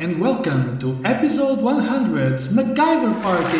and 0.00 0.18
welcome 0.18 0.78
to 0.78 0.98
episode 1.04 1.58
100's 1.58 2.48
MacGyver 2.48 3.20
Party. 3.20 3.58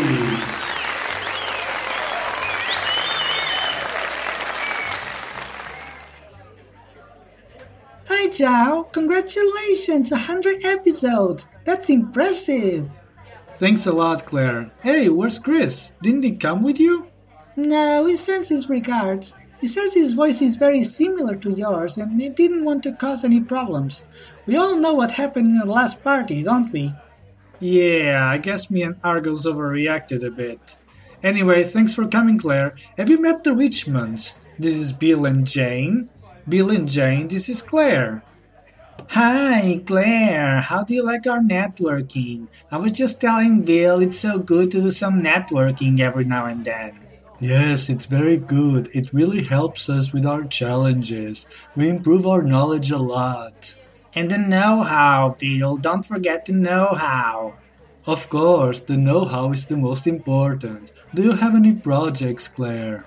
Hi, 8.06 8.28
Joe. 8.30 8.88
Congratulations, 8.92 10.10
100 10.10 10.64
episodes. 10.64 11.46
That's 11.64 11.90
impressive. 11.90 12.88
Thanks 13.56 13.84
a 13.84 13.92
lot, 13.92 14.24
Claire. 14.24 14.72
Hey, 14.80 15.10
where's 15.10 15.38
Chris? 15.38 15.92
Didn't 16.00 16.22
he 16.22 16.36
come 16.36 16.62
with 16.62 16.80
you? 16.80 17.06
No, 17.56 18.06
he 18.06 18.16
sends 18.16 18.48
his 18.48 18.70
regards. 18.70 19.34
He 19.60 19.68
says 19.68 19.92
his 19.92 20.14
voice 20.14 20.40
is 20.40 20.56
very 20.56 20.82
similar 20.82 21.36
to 21.36 21.50
yours 21.52 21.98
and 21.98 22.20
he 22.20 22.30
didn't 22.30 22.64
want 22.64 22.82
to 22.84 22.92
cause 22.92 23.24
any 23.24 23.40
problems. 23.40 24.04
We 24.46 24.56
all 24.56 24.76
know 24.76 24.94
what 24.94 25.12
happened 25.12 25.48
in 25.48 25.58
the 25.58 25.66
last 25.66 26.02
party, 26.02 26.42
don't 26.42 26.72
we? 26.72 26.94
Yeah, 27.60 28.26
I 28.26 28.38
guess 28.38 28.70
me 28.70 28.82
and 28.82 28.96
Argos 29.04 29.44
overreacted 29.44 30.24
a 30.26 30.30
bit. 30.30 30.76
Anyway, 31.22 31.64
thanks 31.64 31.94
for 31.94 32.08
coming, 32.08 32.38
Claire. 32.38 32.74
Have 32.96 33.10
you 33.10 33.20
met 33.20 33.44
the 33.44 33.50
Richmonds? 33.50 34.34
This 34.58 34.76
is 34.76 34.94
Bill 34.94 35.26
and 35.26 35.46
Jane. 35.46 36.08
Bill 36.48 36.70
and 36.70 36.88
Jane, 36.88 37.28
this 37.28 37.50
is 37.50 37.60
Claire. 37.60 38.22
Hi, 39.08 39.82
Claire. 39.86 40.62
How 40.62 40.84
do 40.84 40.94
you 40.94 41.04
like 41.04 41.26
our 41.26 41.40
networking? 41.40 42.48
I 42.70 42.78
was 42.78 42.92
just 42.92 43.20
telling 43.20 43.62
Bill 43.62 44.00
it's 44.00 44.20
so 44.20 44.38
good 44.38 44.70
to 44.70 44.80
do 44.80 44.90
some 44.90 45.22
networking 45.22 46.00
every 46.00 46.24
now 46.24 46.46
and 46.46 46.64
then. 46.64 46.98
Yes, 47.40 47.88
it's 47.88 48.04
very 48.04 48.36
good. 48.36 48.90
It 48.92 49.14
really 49.14 49.42
helps 49.42 49.88
us 49.88 50.12
with 50.12 50.26
our 50.26 50.44
challenges. 50.44 51.46
We 51.74 51.88
improve 51.88 52.26
our 52.26 52.42
knowledge 52.42 52.90
a 52.90 52.98
lot. 52.98 53.74
And 54.14 54.30
the 54.30 54.36
know 54.36 54.82
how, 54.82 55.36
Bill. 55.38 55.78
Don't 55.78 56.04
forget 56.04 56.44
the 56.44 56.52
know 56.52 56.88
how. 56.88 57.54
Of 58.06 58.28
course, 58.28 58.80
the 58.80 58.98
know 58.98 59.24
how 59.24 59.52
is 59.52 59.64
the 59.64 59.78
most 59.78 60.06
important. 60.06 60.92
Do 61.14 61.22
you 61.22 61.32
have 61.32 61.54
any 61.54 61.74
projects, 61.74 62.46
Claire? 62.46 63.06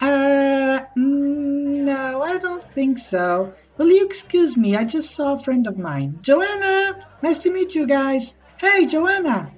Uh, 0.00 0.80
no, 0.96 2.22
I 2.22 2.38
don't 2.38 2.64
think 2.72 2.98
so. 2.98 3.52
Will 3.76 3.90
you 3.90 4.06
excuse 4.06 4.56
me? 4.56 4.74
I 4.74 4.84
just 4.84 5.14
saw 5.14 5.34
a 5.34 5.38
friend 5.38 5.66
of 5.66 5.76
mine. 5.76 6.18
Joanna! 6.22 7.06
Nice 7.22 7.38
to 7.38 7.52
meet 7.52 7.74
you 7.74 7.86
guys. 7.86 8.36
Hey, 8.58 8.86
Joanna! 8.86 9.52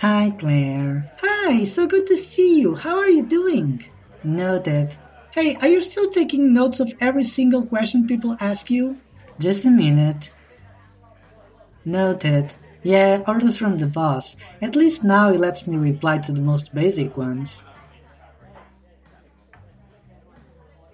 Hi, 0.00 0.30
Claire. 0.38 1.10
Hi, 1.22 1.64
so 1.64 1.86
good 1.86 2.06
to 2.08 2.16
see 2.16 2.60
you. 2.60 2.74
How 2.74 2.98
are 2.98 3.08
you 3.08 3.22
doing? 3.22 3.82
Noted. 4.22 4.98
Hey, 5.30 5.56
are 5.56 5.68
you 5.68 5.80
still 5.80 6.10
taking 6.10 6.52
notes 6.52 6.80
of 6.80 6.92
every 7.00 7.24
single 7.24 7.64
question 7.64 8.06
people 8.06 8.36
ask 8.38 8.70
you? 8.70 9.00
Just 9.38 9.64
a 9.64 9.70
minute. 9.70 10.32
Noted. 11.86 12.52
Yeah, 12.82 13.22
orders 13.26 13.56
from 13.56 13.78
the 13.78 13.86
boss. 13.86 14.36
At 14.60 14.76
least 14.76 15.02
now 15.02 15.32
he 15.32 15.38
lets 15.38 15.66
me 15.66 15.78
reply 15.78 16.18
to 16.18 16.32
the 16.32 16.42
most 16.42 16.74
basic 16.74 17.16
ones. 17.16 17.64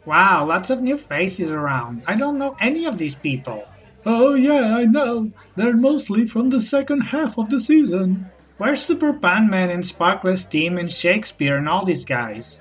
Wow, 0.07 0.47
lots 0.47 0.71
of 0.71 0.81
new 0.81 0.97
faces 0.97 1.51
around. 1.51 2.05
I 2.07 2.15
don't 2.15 2.39
know 2.39 2.57
any 2.61 2.85
of 2.85 2.99
these 2.99 3.17
people. 3.17 3.65
Oh, 4.07 4.35
yeah, 4.35 4.77
I 4.77 4.85
know. 4.85 5.33
They're 5.57 5.77
mostly 5.77 6.25
from 6.29 6.51
the 6.51 6.61
second 6.61 7.01
half 7.01 7.37
of 7.37 7.51
the 7.51 7.59
season. 7.59 8.31
Where's 8.63 8.81
Super 8.81 9.13
Man 9.13 9.71
and 9.71 9.83
Sparkless 9.83 10.49
Team 10.49 10.79
and 10.79 10.89
Shakespeare 10.89 11.57
and 11.57 11.69
all 11.69 11.85
these 11.85 12.05
guys? 12.05 12.61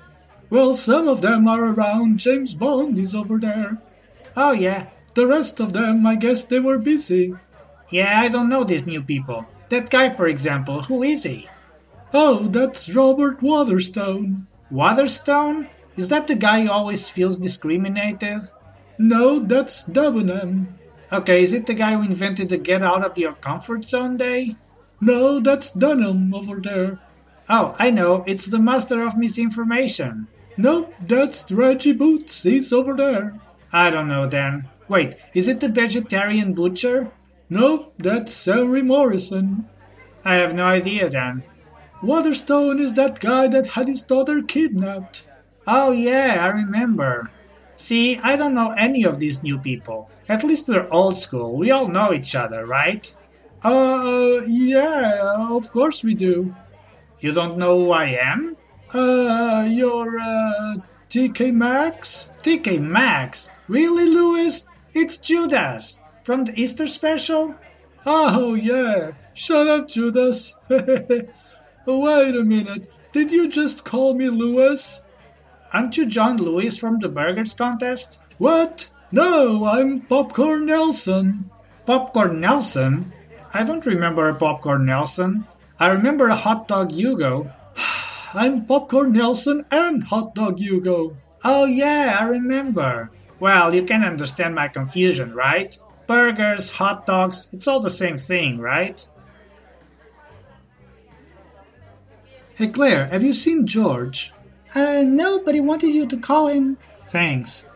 Well, 0.50 0.74
some 0.74 1.06
of 1.06 1.22
them 1.22 1.46
are 1.46 1.64
around. 1.64 2.18
James 2.18 2.56
Bond 2.56 2.98
is 2.98 3.14
over 3.14 3.38
there. 3.38 3.80
Oh, 4.36 4.50
yeah. 4.50 4.88
The 5.14 5.28
rest 5.28 5.60
of 5.60 5.72
them, 5.72 6.04
I 6.04 6.16
guess 6.16 6.42
they 6.42 6.58
were 6.58 6.80
busy. 6.80 7.36
Yeah, 7.88 8.20
I 8.20 8.26
don't 8.30 8.48
know 8.48 8.64
these 8.64 8.84
new 8.84 9.00
people. 9.00 9.46
That 9.68 9.90
guy, 9.90 10.10
for 10.10 10.26
example, 10.26 10.82
who 10.82 11.04
is 11.04 11.22
he? 11.22 11.48
Oh, 12.12 12.48
that's 12.48 12.92
Robert 12.92 13.40
Waterstone. 13.40 14.48
Waterstone? 14.72 15.68
Is 15.94 16.08
that 16.08 16.26
the 16.26 16.34
guy 16.34 16.62
who 16.62 16.70
always 16.72 17.08
feels 17.08 17.38
discriminated? 17.38 18.48
No, 18.98 19.38
that's 19.38 19.84
Debenham. 19.84 20.66
Okay, 21.12 21.44
is 21.44 21.52
it 21.52 21.66
the 21.66 21.74
guy 21.74 21.94
who 21.94 22.02
invented 22.02 22.48
the 22.48 22.58
get 22.58 22.82
out 22.82 23.04
of 23.04 23.16
your 23.16 23.34
comfort 23.34 23.84
zone 23.84 24.16
day? 24.16 24.56
No, 25.04 25.40
that's 25.40 25.72
Dunham 25.72 26.32
over 26.32 26.60
there. 26.60 27.00
Oh, 27.48 27.74
I 27.76 27.90
know, 27.90 28.22
it's 28.24 28.46
the 28.46 28.60
master 28.60 29.02
of 29.02 29.18
misinformation. 29.18 30.28
No, 30.56 30.90
that's 31.04 31.50
Reggie 31.50 31.92
Boots, 31.92 32.44
he's 32.44 32.72
over 32.72 32.94
there. 32.94 33.34
I 33.72 33.90
don't 33.90 34.06
know 34.06 34.28
then. 34.28 34.68
Wait, 34.86 35.16
is 35.34 35.48
it 35.48 35.58
the 35.58 35.68
vegetarian 35.68 36.54
butcher? 36.54 37.10
No, 37.50 37.90
that's 37.98 38.44
Henry 38.44 38.82
Morrison. 38.82 39.68
I 40.24 40.36
have 40.36 40.54
no 40.54 40.66
idea 40.66 41.10
then. 41.10 41.42
Waterstone 42.00 42.78
is 42.78 42.92
that 42.92 43.18
guy 43.18 43.48
that 43.48 43.66
had 43.66 43.88
his 43.88 44.04
daughter 44.04 44.40
kidnapped. 44.40 45.26
Oh, 45.66 45.90
yeah, 45.90 46.38
I 46.40 46.46
remember. 46.46 47.28
See, 47.74 48.18
I 48.18 48.36
don't 48.36 48.54
know 48.54 48.70
any 48.78 49.02
of 49.04 49.18
these 49.18 49.42
new 49.42 49.58
people. 49.58 50.08
At 50.28 50.44
least 50.44 50.68
we're 50.68 50.86
old 50.92 51.16
school. 51.16 51.56
We 51.56 51.72
all 51.72 51.88
know 51.88 52.12
each 52.12 52.36
other, 52.36 52.64
right? 52.66 53.12
Uh, 53.64 54.40
yeah, 54.48 55.46
of 55.50 55.70
course 55.70 56.02
we 56.02 56.14
do. 56.14 56.54
You 57.20 57.32
don't 57.32 57.56
know 57.56 57.78
who 57.78 57.90
I 57.92 58.06
am? 58.20 58.56
Uh, 58.92 59.66
you're, 59.68 60.18
uh, 60.18 60.76
TK 61.08 61.52
Maxx? 61.54 62.30
TK 62.42 62.80
Maxx? 62.80 63.48
Really, 63.68 64.06
Louis? 64.06 64.64
It's 64.94 65.16
Judas 65.16 65.98
from 66.24 66.44
the 66.44 66.60
Easter 66.60 66.86
special? 66.86 67.54
Oh, 68.04 68.54
yeah. 68.54 69.12
Shut 69.34 69.68
up, 69.68 69.88
Judas. 69.88 70.56
Wait 70.68 71.30
a 71.86 72.44
minute. 72.44 72.92
Did 73.12 73.30
you 73.30 73.48
just 73.48 73.84
call 73.84 74.14
me 74.14 74.28
Louis? 74.28 75.00
Aren't 75.72 75.96
you 75.96 76.06
John 76.06 76.36
Lewis 76.36 76.76
from 76.76 76.98
the 76.98 77.08
Burgers 77.08 77.54
contest? 77.54 78.18
What? 78.38 78.88
No, 79.12 79.64
I'm 79.64 80.00
Popcorn 80.00 80.66
Nelson. 80.66 81.50
Popcorn 81.86 82.40
Nelson? 82.40 83.11
I 83.54 83.64
don't 83.64 83.84
remember 83.84 84.28
a 84.28 84.34
Popcorn 84.34 84.86
Nelson. 84.86 85.46
I 85.78 85.88
remember 85.88 86.28
a 86.28 86.34
Hot 86.34 86.68
Dog 86.68 86.90
Hugo. 86.90 87.52
I'm 88.34 88.64
Popcorn 88.64 89.12
Nelson 89.12 89.66
and 89.70 90.02
Hot 90.04 90.34
Dog 90.34 90.58
Hugo. 90.58 91.18
Oh, 91.44 91.66
yeah, 91.66 92.16
I 92.18 92.28
remember. 92.28 93.10
Well, 93.40 93.74
you 93.74 93.82
can 93.82 94.04
understand 94.04 94.54
my 94.54 94.68
confusion, 94.68 95.34
right? 95.34 95.76
Burgers, 96.06 96.70
hot 96.70 97.04
dogs, 97.04 97.48
it's 97.52 97.68
all 97.68 97.80
the 97.80 97.90
same 97.90 98.16
thing, 98.16 98.58
right? 98.58 99.06
Hey 102.54 102.68
Claire, 102.68 103.06
have 103.06 103.22
you 103.22 103.34
seen 103.34 103.66
George? 103.66 104.32
Uh, 104.74 105.02
no, 105.06 105.40
but 105.42 105.54
he 105.54 105.60
wanted 105.60 105.94
you 105.94 106.06
to 106.06 106.16
call 106.16 106.48
him. 106.48 106.78
Thanks. 107.08 107.66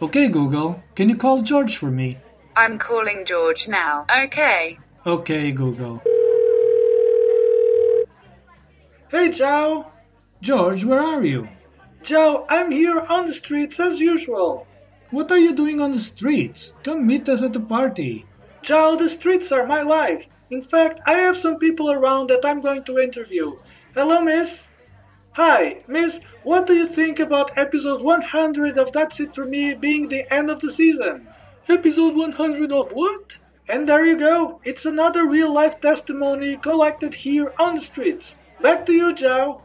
Okay, 0.00 0.28
Google, 0.28 0.82
can 0.94 1.08
you 1.08 1.16
call 1.16 1.42
George 1.42 1.76
for 1.76 1.90
me? 1.90 2.18
I'm 2.56 2.78
calling 2.78 3.24
George 3.24 3.68
now. 3.68 4.04
Okay. 4.24 4.78
Okay, 5.04 5.50
Google. 5.50 6.00
Hey, 9.10 9.32
Joe. 9.32 9.86
George, 10.40 10.84
where 10.84 11.00
are 11.00 11.24
you? 11.24 11.48
Joe, 12.04 12.46
I'm 12.48 12.70
here 12.70 13.00
on 13.00 13.26
the 13.26 13.34
streets 13.34 13.80
as 13.80 13.98
usual. 13.98 14.64
What 15.10 15.32
are 15.32 15.38
you 15.38 15.54
doing 15.54 15.80
on 15.80 15.90
the 15.90 15.98
streets? 15.98 16.72
Come 16.84 17.04
meet 17.04 17.28
us 17.28 17.42
at 17.42 17.52
the 17.52 17.60
party. 17.60 18.26
Joe, 18.62 18.96
the 18.96 19.10
streets 19.10 19.50
are 19.50 19.66
my 19.66 19.82
life. 19.82 20.24
In 20.50 20.62
fact, 20.62 21.00
I 21.04 21.14
have 21.14 21.36
some 21.36 21.58
people 21.58 21.90
around 21.90 22.30
that 22.30 22.44
I'm 22.44 22.60
going 22.60 22.84
to 22.84 23.00
interview. 23.00 23.56
Hello, 23.94 24.20
miss. 24.20 24.50
Hi, 25.32 25.82
miss. 25.88 26.14
What 26.44 26.68
do 26.68 26.74
you 26.74 26.86
think 26.94 27.18
about 27.18 27.58
episode 27.58 28.02
100 28.02 28.78
of 28.78 28.92
That's 28.92 29.18
It 29.18 29.34
For 29.34 29.46
Me 29.46 29.74
being 29.74 30.08
the 30.08 30.32
end 30.32 30.48
of 30.48 30.60
the 30.60 30.72
season? 30.74 31.26
Episode 31.68 32.14
100 32.14 32.70
of 32.70 32.92
what? 32.92 33.24
And 33.68 33.88
there 33.88 34.04
you 34.04 34.18
go. 34.18 34.60
It's 34.64 34.84
another 34.84 35.26
real 35.26 35.52
life 35.52 35.80
testimony 35.80 36.56
collected 36.56 37.14
here 37.14 37.52
on 37.58 37.76
the 37.76 37.84
streets. 37.86 38.24
Back 38.60 38.86
to 38.86 38.92
you, 38.92 39.14
Joe. 39.14 39.62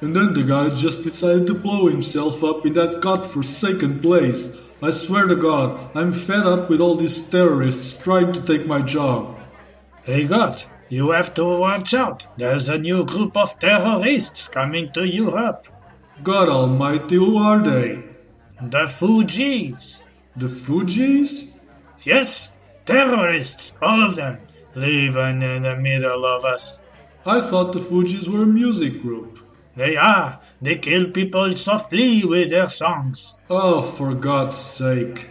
And 0.00 0.14
then 0.14 0.34
the 0.34 0.44
guy 0.44 0.68
just 0.70 1.02
decided 1.02 1.46
to 1.46 1.54
blow 1.54 1.86
himself 1.86 2.44
up 2.44 2.66
in 2.66 2.74
that 2.74 3.00
godforsaken 3.00 4.00
place. 4.00 4.48
I 4.82 4.90
swear 4.90 5.26
to 5.26 5.36
God, 5.36 5.90
I'm 5.94 6.12
fed 6.12 6.44
up 6.44 6.68
with 6.68 6.80
all 6.80 6.96
these 6.96 7.20
terrorists 7.20 7.96
trying 7.96 8.32
to 8.32 8.42
take 8.42 8.66
my 8.66 8.82
job. 8.82 9.38
Hey 10.02 10.24
God, 10.24 10.62
you 10.90 11.10
have 11.10 11.32
to 11.34 11.44
watch 11.44 11.94
out. 11.94 12.26
There's 12.36 12.68
a 12.68 12.78
new 12.78 13.04
group 13.04 13.36
of 13.36 13.58
terrorists 13.58 14.48
coming 14.48 14.92
to 14.92 15.06
Europe. 15.06 15.66
God 16.22 16.50
almighty, 16.50 17.16
who 17.16 17.38
are 17.38 17.62
they? 17.62 18.04
The 18.60 18.86
Fugees. 18.86 20.04
The 20.34 20.46
Fugees? 20.46 21.48
Yes, 22.04 22.52
terrorists, 22.86 23.72
all 23.82 24.02
of 24.02 24.16
them, 24.16 24.38
living 24.74 25.42
in 25.42 25.62
the 25.62 25.76
middle 25.76 26.24
of 26.24 26.44
us. 26.44 26.80
I 27.26 27.42
thought 27.42 27.72
the 27.72 27.80
Fugees 27.80 28.28
were 28.28 28.44
a 28.44 28.46
music 28.46 29.02
group. 29.02 29.40
They 29.76 29.96
are. 29.96 30.40
They 30.62 30.76
kill 30.76 31.10
people 31.10 31.54
softly 31.54 32.24
with 32.24 32.48
their 32.48 32.70
songs. 32.70 33.36
Oh, 33.50 33.82
for 33.82 34.14
God's 34.14 34.56
sake. 34.56 35.28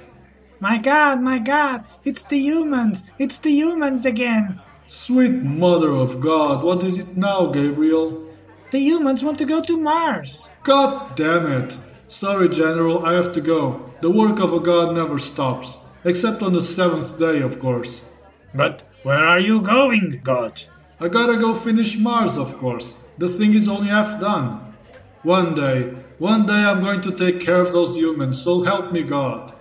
My 0.60 0.77
god, 0.77 1.22
my 1.22 1.39
god, 1.39 1.83
it's 2.04 2.24
the 2.24 2.38
humans, 2.38 3.04
it's 3.18 3.39
the 3.39 3.51
humans 3.51 4.06
again. 4.06 4.62
Sweet 4.88 5.44
Mother 5.44 5.89
of 5.89 6.19
God, 6.22 6.63
what 6.63 6.83
is 6.83 7.00
it 7.00 7.18
now, 7.18 7.48
Gabriel? 7.48 8.30
The 8.69 8.80
humans 8.80 9.24
want 9.24 9.39
to 9.39 9.45
go 9.45 9.62
to 9.62 9.81
Mars. 9.81 10.51
God 10.63 11.16
damn 11.16 11.48
it! 11.51 11.77
Sorry, 12.07 12.50
General, 12.50 13.06
I 13.06 13.13
have 13.13 13.34
to 13.34 13.42
go. 13.42 13.92
The 14.02 14.12
work 14.12 14.40
of 14.40 14.54
a 14.54 14.60
god 14.60 14.96
never 14.96 15.18
stops. 15.18 15.78
Except 16.04 16.44
on 16.44 16.54
the 16.54 16.62
seventh 16.62 17.18
day, 17.18 17.42
of 17.42 17.60
course. 17.60 18.04
But 18.54 18.84
where 19.04 19.25
are 19.25 19.40
you 19.40 19.62
going, 19.62 20.22
God? 20.24 20.62
I 21.00 21.07
gotta 21.07 21.38
go 21.38 21.54
finish 21.54 21.98
Mars, 21.98 22.38
of 22.38 22.57
course. 22.57 22.96
The 23.18 23.28
thing 23.28 23.54
is 23.54 23.68
only 23.68 23.88
half 23.88 24.19
done. 24.19 24.75
One 25.24 25.56
day, 25.56 25.96
one 26.19 26.46
day 26.46 26.54
I'm 26.54 26.81
going 26.81 27.02
to 27.02 27.12
take 27.12 27.42
care 27.42 27.60
of 27.60 27.74
those 27.74 27.98
humans, 27.98 28.42
so 28.42 28.62
help 28.62 28.92
me 28.92 29.01
God. 29.01 29.54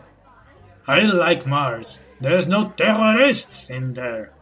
I 0.86 1.00
like 1.06 1.46
Mars. 1.46 1.98
There's 2.20 2.46
no 2.46 2.70
terrorists 2.76 3.70
in 3.70 3.94
there. 3.94 4.32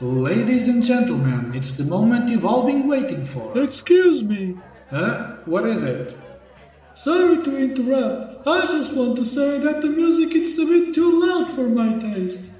Ladies 0.00 0.66
and 0.66 0.82
gentlemen, 0.82 1.52
it's 1.54 1.72
the 1.72 1.84
moment 1.84 2.28
you've 2.28 2.44
all 2.44 2.66
been 2.66 2.88
waiting 2.88 3.24
for. 3.24 3.56
Excuse 3.56 4.24
me. 4.24 4.56
Huh? 4.90 5.36
What 5.44 5.68
is 5.68 5.84
it? 5.84 6.16
Sorry 6.94 7.40
to 7.44 7.56
interrupt. 7.56 8.44
I 8.44 8.62
just 8.62 8.92
want 8.92 9.16
to 9.18 9.24
say 9.24 9.60
that 9.60 9.82
the 9.82 9.90
music 9.90 10.34
is 10.34 10.58
a 10.58 10.66
bit 10.66 10.94
too 10.94 11.24
loud 11.24 11.48
for 11.48 11.68
my 11.68 11.96
taste. 12.00 12.50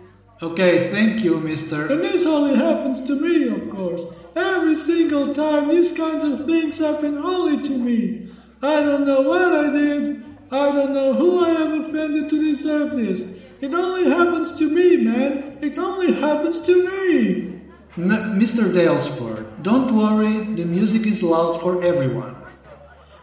Okay, 0.43 0.91
thank 0.93 1.25
you, 1.25 1.41
mister. 1.41 1.89
And 1.89 2.05
this 2.05 2.25
only 2.25 2.55
happens 2.55 3.03
to 3.09 3.21
me, 3.21 3.49
of 3.49 3.69
course. 3.69 4.05
Every 4.37 4.77
single 4.77 5.35
time 5.35 5.71
these 5.71 5.91
kinds 5.91 6.23
of 6.23 6.47
things 6.47 6.79
happen 6.79 7.19
only 7.19 7.65
to 7.65 7.77
me. 7.77 8.29
I 8.63 8.81
don't 8.81 9.07
know 9.07 9.23
what 9.23 9.43
I 9.43 9.71
did. 9.73 10.25
I 10.53 10.71
don't 10.71 10.95
know 10.95 11.13
who 11.13 11.45
I 11.45 11.51
have 11.51 11.85
offended 11.85 12.31
to 12.31 12.41
deserve 12.41 12.95
this. 12.95 13.34
It 13.65 13.73
only 13.73 14.11
happens 14.11 14.53
to 14.59 14.69
me, 14.69 14.99
man. 14.99 15.57
It 15.63 15.79
only 15.79 16.13
happens 16.13 16.61
to 16.69 16.75
me. 16.85 17.63
M- 17.97 18.39
Mr. 18.39 18.71
Dalesport, 18.71 19.63
don't 19.63 19.91
worry, 19.91 20.55
the 20.55 20.67
music 20.67 21.07
is 21.07 21.23
loud 21.23 21.59
for 21.63 21.83
everyone. 21.83 22.37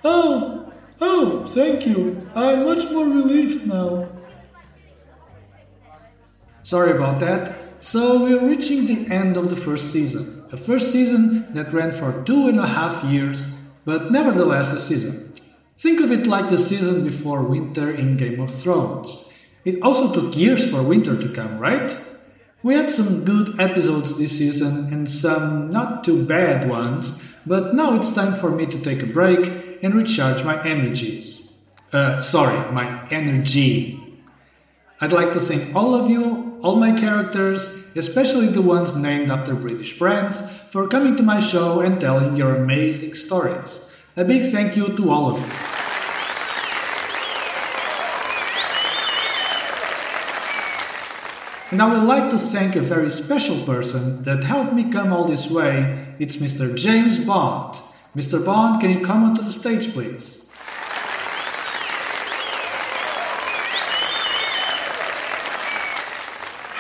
Oh, 0.04 0.74
oh, 1.00 1.46
thank 1.46 1.86
you. 1.86 2.28
I'm 2.34 2.64
much 2.64 2.90
more 2.90 3.06
relieved 3.06 3.68
now. 3.68 4.10
Sorry 6.64 6.92
about 6.98 7.20
that. 7.20 7.44
So 7.80 8.24
we're 8.24 8.44
reaching 8.44 8.88
the 8.88 9.14
end 9.14 9.38
of 9.38 9.50
the 9.52 9.56
first 9.56 9.92
season. 9.92 10.44
A 10.52 10.58
first 10.58 10.92
season 10.92 11.54
that 11.54 11.72
ran 11.72 11.92
for 11.92 12.24
two 12.24 12.48
and 12.48 12.60
a 12.60 12.68
half 12.68 13.04
years, 13.04 13.54
but 13.86 14.12
nevertheless 14.12 14.74
a 14.74 14.80
season. 14.80 15.34
Think 15.78 16.02
of 16.02 16.12
it 16.12 16.26
like 16.26 16.50
the 16.50 16.58
season 16.58 17.04
before 17.04 17.44
winter 17.44 17.92
in 17.92 18.18
Game 18.18 18.40
of 18.40 18.52
Thrones. 18.52 19.28
It 19.64 19.82
also 19.82 20.14
took 20.14 20.36
years 20.36 20.70
for 20.70 20.82
winter 20.82 21.20
to 21.20 21.30
come, 21.30 21.60
right? 21.60 21.96
We 22.64 22.74
had 22.76 22.90
some 22.90 23.26
good 23.26 23.60
episodes 23.60 24.18
this 24.18 24.38
season 24.38 24.94
and 24.94 25.10
some 25.10 25.72
not 25.72 26.04
too 26.04 26.26
bad 26.26 26.70
ones, 26.70 27.20
but 27.46 27.74
now 27.74 27.96
it's 27.96 28.14
time 28.14 28.36
for 28.36 28.52
me 28.52 28.66
to 28.68 28.80
take 28.80 29.02
a 29.02 29.08
break 29.08 29.84
and 29.84 29.96
recharge 29.96 30.44
my 30.44 30.64
energies. 30.64 31.52
Uh, 31.92 32.22
sorry, 32.22 32.72
my 32.72 33.08
energy. 33.10 34.00
I'd 35.00 35.12
like 35.12 35.34
to 35.34 35.42
thank 35.42 35.76
all 35.76 35.96
of 35.96 36.10
you, 36.10 36.60
all 36.62 36.76
my 36.76 36.92
characters, 37.00 37.68
especially 37.96 38.48
the 38.48 38.62
ones 38.62 38.96
named 38.96 39.32
after 39.32 39.56
British 39.56 39.98
brands, 39.98 40.42
for 40.70 40.88
coming 40.88 41.16
to 41.18 41.24
my 41.24 41.40
show 41.40 41.82
and 41.82 42.00
telling 42.00 42.36
your 42.36 42.56
amazing 42.56 43.16
stories. 43.16 43.90
A 44.16 44.24
big 44.24 44.52
thank 44.52 44.78
you 44.78 44.96
to 44.96 45.10
all 45.10 45.32
of 45.32 45.40
you. 45.40 45.81
And 51.72 51.82
I 51.82 51.94
would 51.94 52.04
like 52.04 52.30
to 52.32 52.38
thank 52.38 52.76
a 52.76 52.82
very 52.82 53.10
special 53.10 53.66
person 53.66 54.24
that 54.24 54.44
helped 54.44 54.74
me 54.74 54.92
come 54.92 55.14
all 55.14 55.24
this 55.24 55.50
way. 55.50 56.14
It's 56.20 56.36
Mr. 56.36 56.76
James 56.76 57.18
Bond. 57.18 57.80
Mr. 58.14 58.44
Bond, 58.44 58.82
can 58.82 58.92
you 58.92 59.00
come 59.00 59.24
onto 59.24 59.42
the 59.42 59.54
stage, 59.54 59.94
please? 59.94 60.44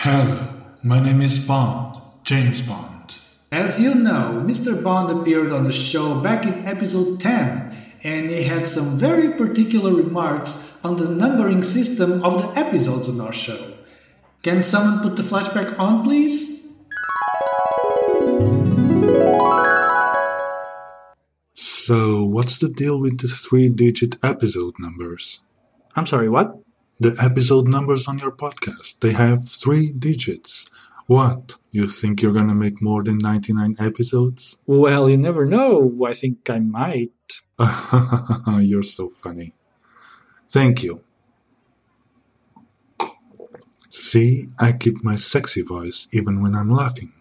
Hello, 0.03 0.45
my 0.83 0.99
name 0.99 1.21
is 1.21 1.39
Bond, 1.39 2.01
James 2.25 2.61
Bond. 2.61 3.15
As 3.49 3.79
you 3.79 3.95
know, 3.95 4.43
Mr. 4.45 4.83
Bond 4.83 5.21
appeared 5.21 5.53
on 5.53 5.63
the 5.63 5.71
show 5.71 6.19
back 6.19 6.45
in 6.45 6.67
episode 6.67 7.21
10, 7.21 7.77
and 8.03 8.29
he 8.29 8.43
had 8.43 8.67
some 8.67 8.97
very 8.97 9.29
particular 9.35 9.93
remarks 9.93 10.67
on 10.83 10.97
the 10.97 11.07
numbering 11.07 11.63
system 11.63 12.21
of 12.25 12.41
the 12.41 12.59
episodes 12.59 13.07
on 13.07 13.21
our 13.21 13.31
show. 13.31 13.71
Can 14.43 14.63
someone 14.63 15.01
put 15.01 15.17
the 15.17 15.21
flashback 15.21 15.77
on, 15.77 16.03
please? 16.03 16.61
So, 21.53 22.23
what's 22.23 22.57
the 22.57 22.69
deal 22.69 22.99
with 22.99 23.19
the 23.19 23.27
three 23.27 23.69
digit 23.69 24.17
episode 24.23 24.73
numbers? 24.79 25.41
I'm 25.95 26.07
sorry, 26.07 26.27
what? 26.27 26.57
The 26.99 27.15
episode 27.19 27.67
numbers 27.67 28.07
on 28.07 28.17
your 28.17 28.31
podcast, 28.31 28.99
they 29.01 29.11
have 29.11 29.47
three 29.47 29.91
digits. 29.91 30.65
What? 31.05 31.55
You 31.69 31.87
think 31.87 32.23
you're 32.23 32.33
gonna 32.33 32.55
make 32.55 32.81
more 32.81 33.03
than 33.03 33.19
99 33.19 33.75
episodes? 33.77 34.57
Well, 34.65 35.07
you 35.07 35.17
never 35.17 35.45
know. 35.45 36.03
I 36.07 36.13
think 36.13 36.49
I 36.49 36.57
might. 36.57 37.11
you're 38.59 38.81
so 38.81 39.09
funny. 39.09 39.53
Thank 40.49 40.81
you. 40.81 41.01
See, 43.93 44.47
I 44.57 44.71
keep 44.71 45.03
my 45.03 45.17
sexy 45.17 45.63
voice 45.63 46.07
even 46.13 46.41
when 46.41 46.55
I'm 46.55 46.69
laughing. 46.69 47.11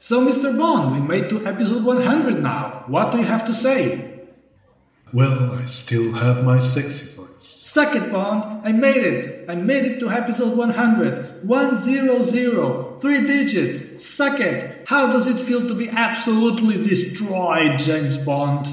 So, 0.00 0.26
Mr. 0.26 0.58
Bond, 0.58 0.92
we 0.92 1.00
made 1.06 1.30
to 1.30 1.46
episode 1.46 1.84
100 1.84 2.42
now. 2.42 2.82
What 2.88 3.12
do 3.12 3.18
you 3.18 3.24
have 3.26 3.44
to 3.44 3.54
say? 3.54 4.22
Well, 5.12 5.52
I 5.52 5.66
still 5.66 6.12
have 6.14 6.42
my 6.42 6.58
sexy 6.58 7.06
voice. 7.14 7.28
Suck 7.38 7.94
it, 7.94 8.10
Bond. 8.10 8.66
I 8.66 8.72
made 8.72 8.96
it. 8.96 9.48
I 9.48 9.54
made 9.54 9.84
it 9.84 10.00
to 10.00 10.10
episode 10.10 10.58
100. 10.58 11.46
100. 11.46 13.00
Three 13.00 13.24
digits. 13.24 14.04
Suck 14.04 14.40
it. 14.40 14.88
How 14.88 15.12
does 15.12 15.28
it 15.28 15.40
feel 15.40 15.68
to 15.68 15.74
be 15.74 15.88
absolutely 15.88 16.82
destroyed, 16.82 17.78
James 17.78 18.18
Bond? 18.18 18.66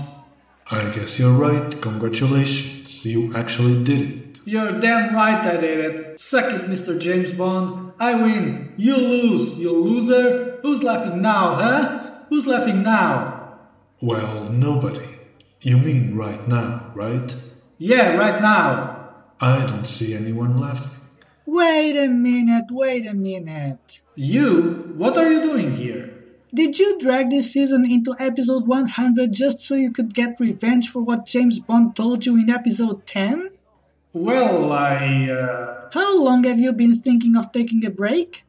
I 0.72 0.90
guess 0.90 1.20
you're 1.20 1.34
right. 1.34 1.82
Congratulations. 1.82 2.79
You 3.06 3.34
actually 3.36 3.84
did 3.84 4.02
it. 4.02 4.40
You're 4.46 4.80
damn 4.80 5.14
right 5.14 5.46
I 5.46 5.58
did 5.58 5.80
it. 5.80 6.20
Suck 6.20 6.52
it, 6.54 6.70
Mr. 6.70 7.00
James 7.00 7.32
Bond. 7.32 7.94
I 8.00 8.16
win. 8.16 8.74
You 8.78 8.96
lose, 8.98 9.60
you 9.60 9.72
loser. 9.72 10.60
Who's 10.62 10.84
laughing 10.84 11.22
now, 11.22 11.56
huh? 11.56 12.24
Who's 12.30 12.46
laughing 12.46 12.84
now? 12.84 13.60
Well, 14.02 14.46
nobody. 14.50 15.08
You 15.62 15.78
mean 15.78 16.16
right 16.16 16.48
now, 16.48 16.92
right? 16.96 17.36
Yeah, 17.78 18.16
right 18.16 18.42
now. 18.42 19.14
I 19.42 19.66
don't 19.66 19.86
see 19.86 20.16
anyone 20.16 20.58
laughing. 20.58 20.92
Wait 21.46 21.98
a 21.98 22.08
minute, 22.08 22.66
wait 22.70 23.06
a 23.08 23.14
minute. 23.14 24.02
You? 24.16 24.94
What 24.96 25.18
are 25.18 25.32
you 25.32 25.42
doing 25.42 25.74
here? 25.74 26.19
Did 26.54 26.80
you 26.80 26.98
drag 27.00 27.30
this 27.30 27.54
season 27.54 27.86
into 27.86 28.16
episode 28.20 28.66
100 28.68 29.32
just 29.32 29.60
so 29.60 29.76
you 29.76 29.92
could 29.92 30.16
get 30.16 30.40
revenge 30.40 30.90
for 30.90 31.02
what 31.04 31.28
James 31.28 31.60
Bond 31.60 31.96
told 31.96 32.26
you 32.26 32.38
in 32.38 32.50
episode 32.50 33.06
10? 33.06 33.52
Well, 34.14 34.72
I. 34.72 35.30
Uh, 35.30 35.90
How 35.94 36.18
long 36.18 36.44
have 36.46 36.60
you 36.60 36.74
been 36.74 37.00
thinking 37.00 37.36
of 37.36 37.52
taking 37.52 37.86
a 37.86 37.92
break? 37.92 38.46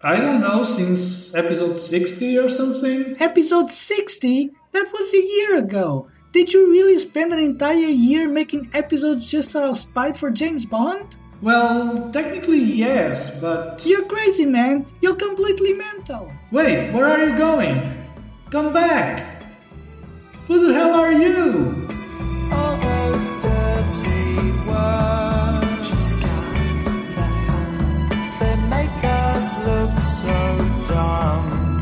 I 0.00 0.20
don't 0.20 0.40
know, 0.40 0.62
since 0.62 1.34
episode 1.34 1.80
60 1.80 2.38
or 2.38 2.48
something? 2.48 3.16
Episode 3.18 3.72
60? 3.72 4.50
That 4.70 4.92
was 4.92 5.14
a 5.14 5.26
year 5.26 5.58
ago. 5.58 6.08
Did 6.32 6.52
you 6.52 6.70
really 6.70 6.98
spend 6.98 7.32
an 7.32 7.38
entire 7.40 7.88
year 7.88 8.28
making 8.28 8.70
episodes 8.74 9.28
just 9.28 9.56
out 9.56 9.68
of 9.68 9.76
spite 9.76 10.16
for 10.16 10.30
James 10.30 10.66
Bond? 10.66 11.16
Well, 11.42 12.10
technically, 12.12 12.62
yes, 12.62 13.30
but. 13.40 13.84
You're 13.84 14.06
crazy, 14.06 14.46
man. 14.46 14.86
You're 15.00 15.16
completely 15.16 15.74
mental. 15.74 16.32
Wait, 16.50 16.92
where 16.92 17.06
are 17.06 17.28
you 17.28 17.36
going? 17.36 17.92
Come 18.50 18.72
back! 18.72 19.42
Who 20.46 20.66
the 20.66 20.74
hell 20.74 20.94
are 20.94 21.12
you? 21.12 21.88
All 22.52 22.76
those 22.76 23.30
dirty 23.42 24.52
words 24.68 25.88
They 28.38 28.56
make 28.68 29.04
us 29.04 29.56
look 29.66 29.98
so 30.00 30.36
dumb 30.86 31.73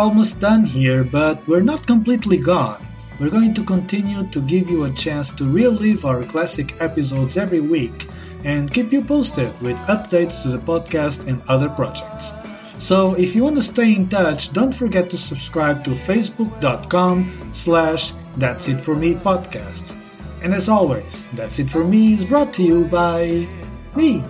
almost 0.00 0.40
done 0.40 0.64
here, 0.64 1.04
but 1.04 1.46
we're 1.46 1.60
not 1.60 1.86
completely 1.86 2.38
gone. 2.38 2.80
We're 3.18 3.28
going 3.28 3.52
to 3.52 3.62
continue 3.62 4.26
to 4.30 4.40
give 4.40 4.70
you 4.70 4.84
a 4.84 4.90
chance 4.90 5.28
to 5.34 5.44
relive 5.44 6.06
our 6.06 6.24
classic 6.24 6.74
episodes 6.80 7.36
every 7.36 7.60
week 7.60 8.08
and 8.42 8.72
keep 8.72 8.92
you 8.92 9.04
posted 9.04 9.52
with 9.60 9.76
updates 9.92 10.42
to 10.42 10.48
the 10.48 10.58
podcast 10.58 11.28
and 11.28 11.42
other 11.48 11.68
projects. 11.68 12.32
So 12.78 13.12
if 13.14 13.36
you 13.36 13.44
want 13.44 13.56
to 13.56 13.62
stay 13.62 13.94
in 13.94 14.08
touch, 14.08 14.54
don't 14.54 14.72
forget 14.72 15.10
to 15.10 15.18
subscribe 15.18 15.84
to 15.84 15.90
facebook.com 15.90 17.50
slash 17.52 18.14
that's 18.38 18.68
it 18.68 18.80
for 18.80 18.96
me 18.96 19.14
podcast. 19.14 19.94
And 20.40 20.54
as 20.54 20.70
always, 20.70 21.26
That's 21.34 21.58
It 21.58 21.68
For 21.68 21.84
Me 21.84 22.14
is 22.14 22.24
brought 22.24 22.54
to 22.54 22.62
you 22.62 22.84
by 22.86 23.46
me. 23.94 24.24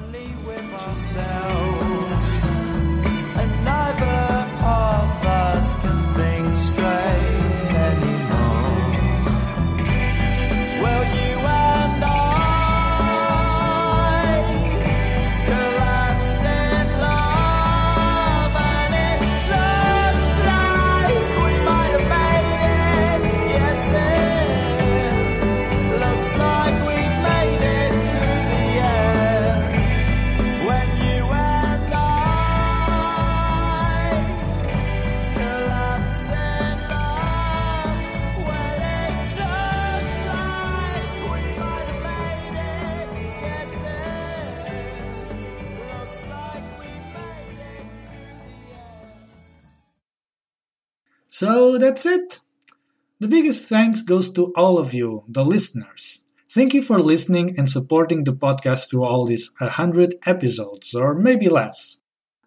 So 51.40 51.78
that's 51.78 52.04
it. 52.04 52.40
The 53.18 53.26
biggest 53.26 53.66
thanks 53.66 54.02
goes 54.02 54.30
to 54.34 54.52
all 54.56 54.78
of 54.78 54.92
you, 54.92 55.24
the 55.26 55.42
listeners. 55.42 56.20
Thank 56.50 56.74
you 56.74 56.82
for 56.82 57.00
listening 57.00 57.54
and 57.56 57.66
supporting 57.66 58.24
the 58.24 58.34
podcast 58.34 58.90
through 58.90 59.04
all 59.04 59.24
these 59.24 59.50
100 59.56 60.16
episodes, 60.26 60.94
or 60.94 61.14
maybe 61.14 61.48
less. 61.48 61.96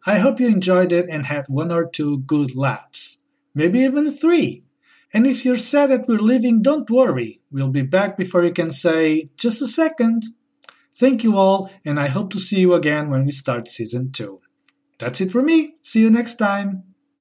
I 0.06 0.20
hope 0.20 0.40
you 0.40 0.48
enjoyed 0.48 0.92
it 0.92 1.08
and 1.10 1.26
had 1.26 1.46
one 1.48 1.72
or 1.72 1.90
two 1.90 2.20
good 2.20 2.56
laughs. 2.56 3.18
Maybe 3.56 3.80
even 3.80 4.12
three. 4.12 4.62
And 5.12 5.26
if 5.26 5.44
you're 5.44 5.58
sad 5.58 5.90
that 5.90 6.08
we're 6.08 6.20
leaving, 6.20 6.62
don't 6.62 6.88
worry. 6.88 7.42
We'll 7.52 7.70
be 7.70 7.82
back 7.82 8.16
before 8.16 8.44
you 8.44 8.54
can 8.54 8.70
say, 8.70 9.28
just 9.38 9.60
a 9.64 9.68
second. 9.68 10.22
Thank 10.96 11.24
you 11.24 11.36
all, 11.36 11.72
and 11.84 12.00
I 12.00 12.10
hope 12.10 12.30
to 12.34 12.40
see 12.40 12.60
you 12.60 12.76
again 12.76 13.10
when 13.10 13.26
we 13.26 13.32
start 13.32 13.68
season 13.68 14.12
2. 14.12 14.40
That's 15.00 15.20
it 15.20 15.32
for 15.32 15.42
me. 15.42 15.78
See 15.82 16.02
you 16.02 16.12
next 16.12 16.36
time. 16.36 16.93